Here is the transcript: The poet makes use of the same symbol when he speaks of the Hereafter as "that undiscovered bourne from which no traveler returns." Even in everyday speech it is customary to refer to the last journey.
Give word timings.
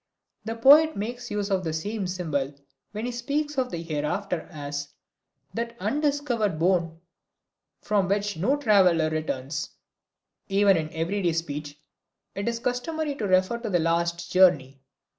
The 0.45 0.55
poet 0.55 0.95
makes 0.97 1.29
use 1.29 1.51
of 1.51 1.63
the 1.63 1.73
same 1.73 2.07
symbol 2.07 2.55
when 2.91 3.05
he 3.05 3.11
speaks 3.11 3.55
of 3.59 3.69
the 3.69 3.83
Hereafter 3.83 4.47
as 4.51 4.87
"that 5.53 5.75
undiscovered 5.79 6.57
bourne 6.57 6.99
from 7.81 8.07
which 8.07 8.35
no 8.35 8.57
traveler 8.57 9.11
returns." 9.11 9.69
Even 10.49 10.75
in 10.75 10.91
everyday 10.91 11.33
speech 11.33 11.79
it 12.33 12.47
is 12.49 12.57
customary 12.57 13.13
to 13.13 13.27
refer 13.27 13.59
to 13.59 13.69
the 13.69 13.77
last 13.77 14.31
journey. 14.31 14.81